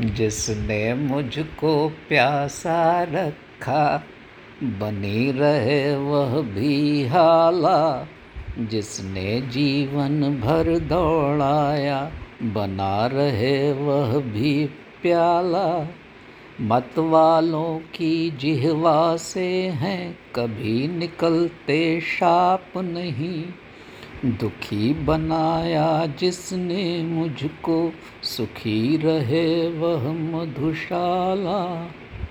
[0.00, 4.04] जिसने मुझको प्यासा रखा,
[4.62, 8.08] बनी रहे वह भी हाला।
[8.58, 14.66] जिसने जीवन भर दौड़ाया, बना रहे वह भी
[15.02, 15.88] प्याला।
[16.60, 23.44] मत वालों की जिहवा से हैं, कभी निकलते शाप नहीं।
[24.24, 27.92] दुखी बनाया जिसने मुझको
[28.22, 31.90] सुखी रहे वह मधुशाला।